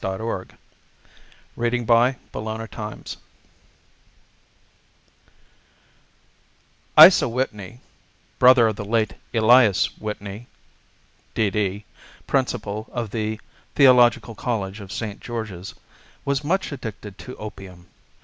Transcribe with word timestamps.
VI. 0.03 0.17
THE 0.17 0.23
MAN 0.25 0.47
WITH 1.55 1.87
THE 1.87 2.19
TWISTED 2.31 2.73
LIP 2.73 3.17
Isa 6.99 7.29
Whitney, 7.29 7.81
brother 8.39 8.67
of 8.69 8.77
the 8.77 8.83
late 8.83 9.13
Elias 9.31 9.95
Whitney, 9.99 10.47
D.D., 11.35 11.85
Principal 12.25 12.89
of 12.91 13.11
the 13.11 13.39
Theological 13.75 14.33
College 14.33 14.79
of 14.79 14.91
St. 14.91 15.19
George's, 15.19 15.75
was 16.25 16.43
much 16.43 16.71
addicted 16.71 17.19
to 17.19 17.35
opium. 17.37 17.85